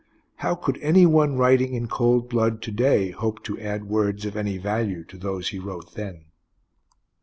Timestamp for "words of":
3.83-4.35